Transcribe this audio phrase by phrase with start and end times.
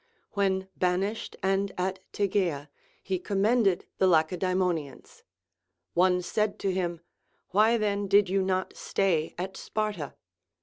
[0.31, 2.69] When banished and at Tegea,
[3.03, 5.21] he commended the Lacedaemonians.
[5.93, 7.01] One said to him,
[7.49, 10.15] Why then did you not stay at Sparta?